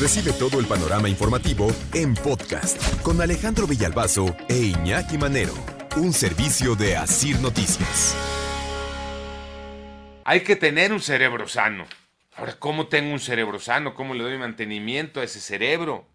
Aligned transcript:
Recibe 0.00 0.32
todo 0.32 0.60
el 0.60 0.66
panorama 0.66 1.08
informativo 1.08 1.66
en 1.92 2.14
podcast 2.14 3.02
con 3.02 3.20
Alejandro 3.20 3.66
Villalbazo 3.66 4.36
e 4.48 4.56
Iñaki 4.56 5.18
Manero, 5.18 5.54
un 5.96 6.12
servicio 6.12 6.76
de 6.76 6.96
Asir 6.96 7.40
Noticias. 7.40 8.16
Hay 10.24 10.42
que 10.42 10.54
tener 10.54 10.92
un 10.92 11.00
cerebro 11.00 11.48
sano. 11.48 11.84
Ahora, 12.36 12.56
¿cómo 12.60 12.86
tengo 12.86 13.12
un 13.12 13.18
cerebro 13.18 13.58
sano? 13.58 13.94
¿Cómo 13.94 14.14
le 14.14 14.22
doy 14.22 14.38
mantenimiento 14.38 15.18
a 15.18 15.24
ese 15.24 15.40
cerebro? 15.40 16.06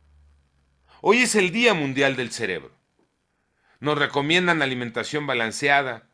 Hoy 1.02 1.18
es 1.18 1.36
el 1.36 1.52
Día 1.52 1.74
Mundial 1.74 2.16
del 2.16 2.32
Cerebro. 2.32 2.72
Nos 3.82 3.98
recomiendan 3.98 4.62
alimentación 4.62 5.28
balanceada, 5.28 6.08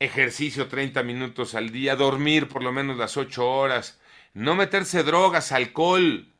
ejercicio 0.00 0.66
30 0.66 1.04
minutos 1.04 1.54
al 1.54 1.70
día, 1.70 1.94
dormir 1.94 2.48
por 2.48 2.64
lo 2.64 2.72
menos 2.72 2.96
las 2.96 3.16
8 3.16 3.48
horas, 3.48 4.00
no 4.34 4.56
meterse 4.56 5.04
drogas, 5.04 5.52
alcohol, 5.52 6.32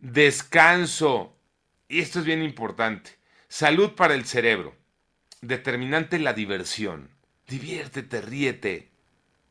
descanso. 0.00 1.36
Y 1.88 2.00
esto 2.00 2.18
es 2.20 2.24
bien 2.24 2.42
importante. 2.42 3.12
Salud 3.48 3.92
para 3.92 4.14
el 4.14 4.24
cerebro. 4.24 4.74
Determinante 5.40 6.18
la 6.18 6.32
diversión. 6.32 7.10
Diviértete, 7.46 8.20
ríete. 8.20 8.90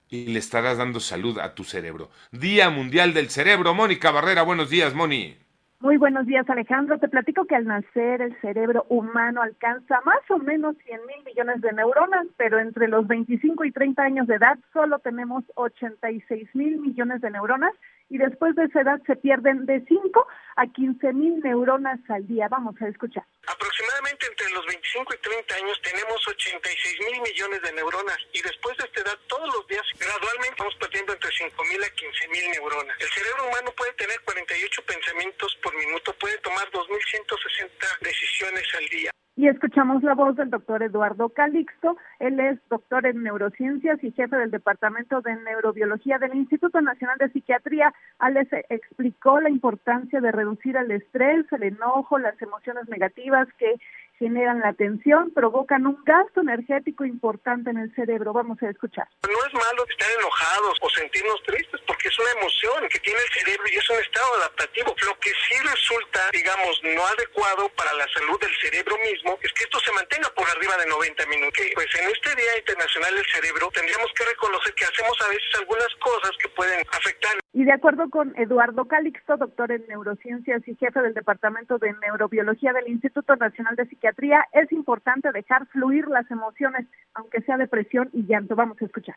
Y 0.10 0.28
le 0.28 0.40
estarás 0.40 0.78
dando 0.78 1.00
salud 1.00 1.40
a 1.40 1.56
tu 1.56 1.64
cerebro. 1.64 2.10
Día 2.32 2.70
Mundial 2.70 3.14
del 3.14 3.30
Cerebro. 3.30 3.74
Mónica 3.74 4.12
Barrera, 4.12 4.44
buenos 4.44 4.70
días, 4.70 4.94
Moni. 4.94 5.38
Muy 5.80 5.98
buenos 5.98 6.26
días, 6.26 6.50
Alejandro. 6.50 6.98
Te 6.98 7.08
platico 7.08 7.46
que 7.46 7.56
al 7.56 7.66
nacer 7.66 8.24
el 8.24 8.36
cerebro 8.42 8.88
humano 8.90 9.44
alcanza 9.44 10.02
más 10.02 10.22
o 10.30 10.40
menos 10.40 10.76
100 10.84 11.06
mil 11.06 11.24
millones 11.24 11.62
de 11.62 11.72
neuronas, 11.72 12.26
pero 12.36 12.58
entre 12.58 12.88
los 12.88 13.06
25 13.06 13.64
y 13.64 13.72
30 13.72 14.02
años 14.02 14.26
de 14.26 14.36
edad 14.36 14.58
solo 14.74 14.98
tenemos 14.98 15.44
86 15.54 16.50
mil 16.56 16.80
millones 16.80 17.22
de 17.22 17.30
neuronas 17.30 17.74
y 18.10 18.18
después 18.18 18.56
de 18.56 18.64
esa 18.64 18.82
edad 18.82 19.00
se 19.06 19.18
pierden 19.18 19.68
de 19.68 19.86
5 19.86 20.28
a 20.56 20.66
15 20.66 21.14
mil 21.14 21.40
neuronas 21.42 22.00
al 22.10 22.26
día. 22.26 22.48
Vamos 22.48 22.82
a 22.82 22.88
escuchar. 22.88 23.26
Aproximadamente 23.48 23.77
entre 24.26 24.50
los 24.50 24.66
25 24.66 25.14
y 25.14 25.18
30 25.18 25.56
años 25.56 25.82
tenemos 25.84 26.28
86 26.28 27.00
mil 27.06 27.22
millones 27.22 27.62
de 27.62 27.72
neuronas 27.74 28.18
y 28.34 28.42
después 28.42 28.76
de 28.78 28.86
esta 28.86 29.02
edad 29.02 29.18
todos 29.28 29.54
los 29.54 29.68
días 29.68 29.86
gradualmente 30.00 30.56
vamos 30.58 30.76
perdiendo 30.76 31.14
entre 31.14 31.30
5 31.30 31.64
mil 31.66 31.84
a 31.84 31.90
15 31.90 32.28
mil 32.30 32.46
neuronas. 32.52 32.98
El 33.00 33.10
cerebro 33.10 33.48
humano 33.48 33.72
puede 33.78 33.94
tener 33.94 34.20
48 34.22 34.82
pensamientos 34.86 35.58
por 35.62 35.76
minuto, 35.78 36.14
puede 36.18 36.38
tomar 36.40 36.66
2.160 36.72 38.00
decisiones 38.02 38.66
al 38.74 38.86
día. 38.90 39.12
Y 39.38 39.48
escuchamos 39.48 40.02
la 40.02 40.16
voz 40.16 40.36
del 40.36 40.50
doctor 40.50 40.82
Eduardo 40.82 41.30
Calixto. 41.30 41.96
Él 42.18 42.40
es 42.40 42.58
doctor 42.70 43.06
en 43.06 43.22
neurociencias 43.22 44.04
y 44.04 44.12
jefe 44.12 44.36
del 44.36 44.50
Departamento 44.50 45.22
de 45.22 45.36
Neurobiología 45.36 46.18
del 46.18 46.34
Instituto 46.34 46.82
Nacional 46.82 47.20
de 47.20 47.30
Psiquiatría. 47.30 47.94
Alex 48.18 48.50
explicó 48.70 49.40
la 49.40 49.52
importancia 49.52 50.22
de 50.22 50.32
reducir 50.32 50.76
el 50.76 50.90
estrés, 50.90 51.46
el 51.52 51.62
enojo, 51.62 52.18
las 52.18 52.42
emociones 52.42 52.90
negativas 52.90 53.48
que 53.60 53.76
generan 54.18 54.60
la 54.60 54.74
tensión, 54.74 55.32
provocan 55.34 55.86
un 55.86 56.04
gasto 56.04 56.42
energético 56.42 57.06
importante 57.06 57.70
en 57.70 57.78
el 57.78 57.94
cerebro. 57.96 58.34
Vamos 58.34 58.62
a 58.62 58.70
escuchar. 58.70 59.08
No 59.24 59.40
es 59.46 59.54
malo 59.54 59.86
estar 59.88 60.10
enojados 60.20 60.78
o 60.82 60.90
sentirnos 60.90 61.42
tristes 61.44 61.82
porque 61.88 62.10
es 62.10 62.20
una 62.20 62.32
emoción 62.40 62.88
que 62.90 63.00
tiene 63.00 63.20
el 63.20 63.32
cerebro 63.34 63.66
y 63.72 63.78
es 63.78 63.90
un 63.90 63.98
estado 63.98 64.34
adaptativo. 64.36 64.96
Lo 65.06 65.20
que 65.20 65.30
sí 65.30 65.56
resulta, 65.64 66.22
digamos, 66.34 66.82
no 66.84 67.06
adecuado 67.06 67.70
para 67.70 67.94
la 67.94 68.08
salud 68.14 68.40
del 68.40 68.56
cerebro 68.62 68.98
mismo 69.00 69.38
es 69.42 69.54
que 69.54 69.64
esto 69.64 69.80
se 69.80 69.92
mantenga 69.94 70.30
por 70.34 70.50
arriba 70.50 70.78
de 70.78 70.88
90 70.88 71.26
minutos. 71.28 71.66
Pues 71.74 71.88
en 71.96 72.10
este 72.10 72.36
Día 72.36 72.58
Internacional 72.58 73.16
del 73.16 73.26
Cerebro 73.26 73.70
tendríamos 73.74 74.12
que 74.14 74.26
reconocer 74.26 74.74
que 74.74 74.86
hacemos 74.86 75.16
a 75.22 75.30
veces 75.30 75.50
algunas 75.60 75.94
cosas 76.02 76.32
que 76.42 76.50
pueden 76.50 76.82
afectar. 76.92 77.38
Y 77.58 77.64
de 77.64 77.72
acuerdo 77.72 78.12
con 78.12 78.38
Eduardo 78.38 78.86
Calixto, 78.86 79.36
doctor 79.36 79.72
en 79.72 79.84
neurociencias 79.88 80.62
y 80.68 80.76
jefe 80.76 81.02
del 81.02 81.16
Departamento 81.16 81.80
de 81.80 81.92
Neurobiología 82.04 82.72
del 82.72 82.88
Instituto 82.88 83.36
Nacional 83.36 83.76
de 83.76 83.88
Psiquiatría, 83.88 84.46
es 84.52 84.72
importante 84.72 85.32
dejar 85.32 85.66
fluir 85.70 86.08
las 86.08 86.30
emociones, 86.30 86.86
aunque 87.16 87.42
sea 87.42 87.58
depresión 87.58 88.12
y 88.14 88.28
llanto. 88.28 88.56
Vamos 88.56 88.80
a 88.80 88.86
escuchar. 88.86 89.16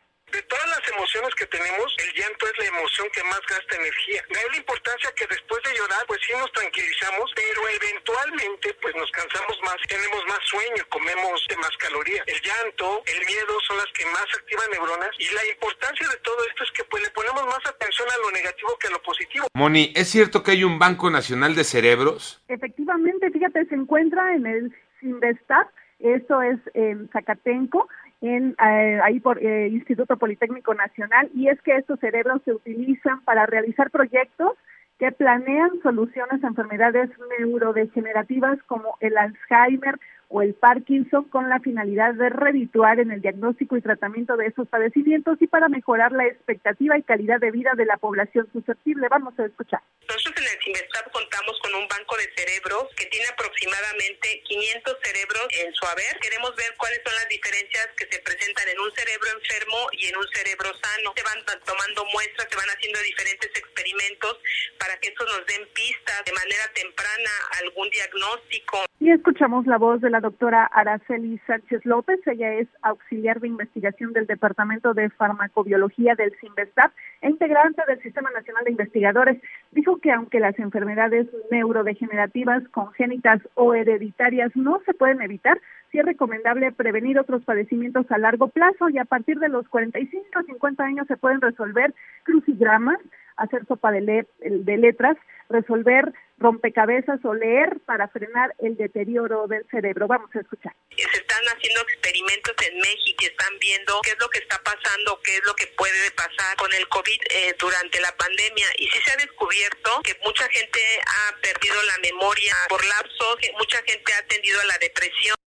Emociones 1.01 1.33
que 1.33 1.49
tenemos, 1.49 1.89
el 1.97 2.13
llanto 2.13 2.45
es 2.45 2.55
la 2.61 2.77
emoción 2.77 3.09
que 3.09 3.23
más 3.25 3.41
gasta 3.49 3.73
energía. 3.73 4.21
Da 4.29 4.37
la 4.37 4.57
importancia 4.57 5.09
que 5.17 5.25
después 5.25 5.57
de 5.65 5.73
llorar, 5.73 6.05
pues 6.05 6.21
sí 6.21 6.31
nos 6.37 6.51
tranquilizamos, 6.53 7.25
pero 7.33 7.61
eventualmente 7.73 8.69
pues 8.77 8.93
nos 8.93 9.09
cansamos 9.09 9.57
más, 9.65 9.81
tenemos 9.89 10.21
más 10.29 10.37
sueño, 10.45 10.85
comemos 10.93 11.41
más 11.57 11.73
calorías. 11.81 12.21
El 12.29 12.37
llanto, 12.37 13.01
el 13.09 13.25
miedo 13.25 13.53
son 13.65 13.81
las 13.81 13.89
que 13.97 14.05
más 14.13 14.29
activan 14.29 14.69
neuronas 14.69 15.09
y 15.17 15.25
la 15.33 15.43
importancia 15.49 16.05
de 16.05 16.17
todo 16.21 16.37
esto 16.45 16.69
es 16.69 16.71
que 16.77 16.83
pues 16.85 17.01
le 17.01 17.09
ponemos 17.17 17.49
más 17.49 17.65
atención 17.65 18.05
a 18.05 18.17
lo 18.21 18.29
negativo 18.29 18.77
que 18.77 18.87
a 18.87 18.91
lo 18.93 19.01
positivo. 19.01 19.49
Moni, 19.57 19.89
¿es 19.97 20.05
cierto 20.05 20.45
que 20.45 20.51
hay 20.53 20.63
un 20.63 20.77
Banco 20.77 21.09
Nacional 21.09 21.57
de 21.57 21.65
Cerebros? 21.65 22.45
Efectivamente, 22.47 23.31
fíjate, 23.31 23.65
se 23.65 23.73
encuentra 23.73 24.37
en 24.37 24.45
el 24.45 24.63
Sinvestat, 25.01 25.65
eso 25.97 26.41
es 26.41 26.59
en 26.73 27.09
Zacatenco, 27.09 27.89
en 28.21 28.55
eh, 28.63 28.99
ahí 29.03 29.19
por 29.19 29.43
eh, 29.43 29.67
Instituto 29.69 30.15
Politécnico 30.17 30.73
Nacional, 30.73 31.29
y 31.33 31.47
es 31.47 31.61
que 31.61 31.75
estos 31.75 31.99
cerebros 31.99 32.41
se 32.45 32.53
utilizan 32.53 33.21
para 33.21 33.45
realizar 33.45 33.89
proyectos 33.89 34.53
que 34.99 35.11
planean 35.11 35.71
soluciones 35.81 36.43
a 36.43 36.47
enfermedades 36.47 37.09
neurodegenerativas 37.39 38.61
como 38.67 38.97
el 38.99 39.17
Alzheimer 39.17 39.99
o 40.31 40.41
el 40.41 40.53
Parkinson 40.53 41.25
con 41.25 41.49
la 41.49 41.59
finalidad 41.59 42.13
de 42.13 42.29
redituar 42.29 42.99
en 42.99 43.11
el 43.11 43.21
diagnóstico 43.21 43.75
y 43.75 43.81
tratamiento 43.81 44.37
de 44.37 44.47
esos 44.47 44.67
padecimientos 44.67 45.37
y 45.41 45.47
para 45.47 45.67
mejorar 45.67 46.11
la 46.13 46.25
expectativa 46.25 46.97
y 46.97 47.03
calidad 47.03 47.39
de 47.39 47.51
vida 47.51 47.71
de 47.75 47.85
la 47.85 47.97
población 47.97 48.47
susceptible. 48.53 49.07
Vamos 49.09 49.37
a 49.37 49.45
escuchar. 49.45 49.81
Nosotros 50.07 50.39
en 50.39 50.55
el 50.55 50.63
CIMESTAP 50.63 51.11
contamos 51.11 51.59
con 51.61 51.75
un 51.75 51.87
banco 51.87 52.15
de 52.15 52.31
cerebros 52.35 52.87
que 52.95 53.05
tiene 53.11 53.27
aproximadamente 53.27 54.41
500 54.47 54.97
cerebros 55.03 55.47
en 55.51 55.73
su 55.73 55.85
haber. 55.85 56.15
Queremos 56.23 56.55
ver 56.55 56.71
cuáles 56.79 57.01
son 57.03 57.15
las 57.15 57.27
diferencias 57.27 57.91
que 57.99 58.07
se 58.07 58.19
presentan 58.23 58.71
en 58.71 58.79
un 58.79 58.91
cerebro 58.95 59.27
enfermo 59.35 59.79
y 59.99 60.07
en 60.07 60.15
un 60.15 60.27
cerebro 60.31 60.71
sano. 60.79 61.11
Se 61.11 61.27
van 61.27 61.43
tomando 61.67 62.07
muestras, 62.15 62.47
se 62.47 62.55
van 62.55 62.71
haciendo 62.71 62.99
diferentes 63.03 63.51
experimentos 63.51 64.39
para 64.79 64.95
que 65.03 65.11
eso 65.11 65.23
nos 65.27 65.43
den 65.43 65.67
pistas 65.75 66.23
de 66.23 66.31
manera 66.31 66.65
temprana 66.71 67.31
algún 67.67 67.89
diagnóstico. 67.91 68.87
Y 68.99 69.11
escuchamos 69.11 69.65
la 69.67 69.77
voz 69.77 69.99
de 69.99 70.09
la 70.09 70.20
doctora 70.21 70.65
Araceli 70.65 71.39
Sánchez 71.45 71.85
López. 71.85 72.19
Ella 72.25 72.53
es 72.53 72.67
auxiliar 72.81 73.39
de 73.41 73.49
investigación 73.49 74.13
del 74.13 74.27
Departamento 74.27 74.93
de 74.93 75.09
Farmacobiología 75.09 76.15
del 76.15 76.33
CIMBESTAP 76.39 76.91
e 77.21 77.29
integrante 77.29 77.81
del 77.87 78.01
Sistema 78.01 78.31
Nacional 78.31 78.63
de 78.63 78.71
Investigadores. 78.71 79.41
Dijo 79.71 79.97
que 79.97 80.11
aunque 80.11 80.39
las 80.39 80.57
enfermedades 80.59 81.27
neurodegenerativas, 81.51 82.63
congénitas 82.69 83.41
o 83.55 83.73
hereditarias 83.73 84.55
no 84.55 84.79
se 84.85 84.93
pueden 84.93 85.21
evitar, 85.21 85.59
sí 85.91 85.99
es 85.99 86.05
recomendable 86.05 86.71
prevenir 86.71 87.19
otros 87.19 87.43
padecimientos 87.43 88.09
a 88.09 88.17
largo 88.17 88.47
plazo 88.47 88.89
y 88.89 88.97
a 88.97 89.05
partir 89.05 89.39
de 89.39 89.49
los 89.49 89.67
45 89.67 90.39
o 90.39 90.43
50 90.43 90.83
años 90.83 91.07
se 91.07 91.17
pueden 91.17 91.41
resolver 91.41 91.93
crucigramas, 92.23 92.99
hacer 93.35 93.65
sopa 93.65 93.91
de, 93.91 94.27
de 94.39 94.77
letras, 94.77 95.17
resolver 95.49 96.13
rompecabezas 96.37 97.23
o 97.23 97.33
leer 97.33 97.79
para 97.85 98.07
frenar 98.07 98.53
el 98.59 98.75
deterioro 98.75 99.47
del 99.47 99.65
cerebro. 99.69 100.07
Vamos 100.07 100.29
a 100.35 100.39
escuchar. 100.39 100.73
Se 100.89 101.03
están 101.03 101.43
haciendo 101.53 101.81
experimentos 101.81 102.55
en 102.67 102.79
México 102.79 103.19
y 103.21 103.25
están 103.25 103.53
viendo 103.59 103.99
qué 104.03 104.11
es 104.11 104.19
lo 104.19 104.29
que 104.29 104.39
está 104.39 104.57
pasando, 104.63 105.19
qué 105.23 105.37
es 105.37 105.45
lo 105.45 105.53
que 105.53 105.67
puede 105.77 106.11
pasar 106.11 106.57
con 106.57 106.73
el 106.73 106.87
COVID 106.89 107.21
eh, 107.29 107.55
durante 107.59 108.01
la 108.01 108.11
pandemia. 108.17 108.65
Y 108.79 108.87
sí 108.87 108.99
se 109.05 109.11
ha 109.11 109.17
descubierto 109.17 110.01
que 110.03 110.17
mucha 110.25 110.47
gente 110.49 110.79
ha 111.05 111.37
perdido 111.41 111.75
la 111.83 111.97
memoria 112.01 112.53
por 112.67 112.83
lapsos, 112.83 113.37
que 113.39 113.51
mucha 113.53 113.77
gente 113.85 114.13
ha 114.13 114.19
atendido 114.19 114.59
a 114.61 114.65
la 114.65 114.77
depresión. 114.79 115.40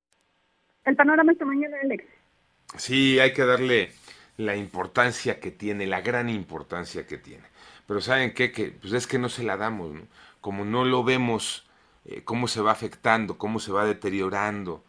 El 0.85 0.97
panorama 0.97 1.33
esta 1.33 1.45
mañana, 1.45 1.77
Alex. 1.83 2.05
Sí, 2.77 3.19
hay 3.19 3.33
que 3.33 3.45
darle 3.45 3.93
la 4.37 4.57
importancia 4.57 5.41
que 5.41 5.51
tiene, 5.51 5.87
la 5.87 6.01
gran 6.01 6.29
importancia 6.29 7.07
que 7.07 7.19
tiene. 7.19 7.45
Pero 7.87 8.01
¿saben 8.01 8.35
qué? 8.35 8.53
Que 8.53 8.71
pues 8.71 8.93
es 8.93 9.07
que 9.07 9.19
no 9.19 9.29
se 9.29 9.45
la 9.45 9.57
damos, 9.57 9.93
¿no? 9.93 10.03
Como 10.41 10.65
no 10.65 10.85
lo 10.85 11.05
vemos 11.05 11.67
eh, 12.05 12.23
cómo 12.25 12.49
se 12.49 12.61
va 12.61 12.73
afectando, 12.73 13.39
cómo 13.39 13.61
se 13.61 13.73
va 13.73 13.85
deteriorando, 13.85 14.85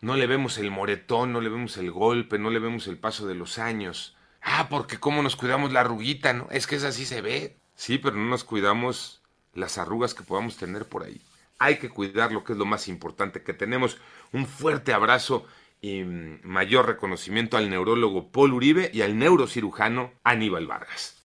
no 0.00 0.16
le 0.16 0.26
vemos 0.26 0.58
el 0.58 0.70
moretón, 0.70 1.32
no 1.32 1.40
le 1.40 1.48
vemos 1.48 1.76
el 1.76 1.90
golpe, 1.90 2.38
no 2.38 2.50
le 2.50 2.58
vemos 2.58 2.86
el 2.86 2.98
paso 2.98 3.26
de 3.26 3.34
los 3.34 3.58
años. 3.58 4.16
Ah, 4.42 4.68
porque 4.68 4.98
cómo 4.98 5.22
nos 5.22 5.36
cuidamos 5.36 5.72
la 5.72 5.80
arruguita, 5.80 6.32
¿no? 6.34 6.46
Es 6.50 6.66
que 6.66 6.76
esa 6.76 6.92
sí 6.92 7.06
se 7.06 7.22
ve. 7.22 7.56
Sí, 7.74 7.98
pero 7.98 8.16
no 8.16 8.26
nos 8.26 8.44
cuidamos 8.44 9.22
las 9.54 9.78
arrugas 9.78 10.14
que 10.14 10.22
podamos 10.22 10.56
tener 10.56 10.86
por 10.86 11.04
ahí. 11.04 11.20
Hay 11.64 11.78
que 11.78 11.88
cuidar 11.88 12.30
lo 12.30 12.44
que 12.44 12.52
es 12.52 12.58
lo 12.58 12.66
más 12.66 12.88
importante 12.88 13.42
que 13.42 13.54
tenemos. 13.54 13.96
Un 14.32 14.46
fuerte 14.46 14.92
abrazo 14.92 15.46
y 15.80 16.02
mayor 16.04 16.86
reconocimiento 16.86 17.56
al 17.56 17.70
neurólogo 17.70 18.30
Paul 18.30 18.52
Uribe 18.52 18.90
y 18.92 19.00
al 19.00 19.18
neurocirujano 19.18 20.12
Aníbal 20.24 20.66
Vargas. 20.66 21.22